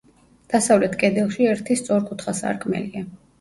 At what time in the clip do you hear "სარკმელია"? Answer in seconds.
2.41-3.07